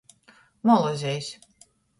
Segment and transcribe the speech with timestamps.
[0.69, 1.31] Molozejs.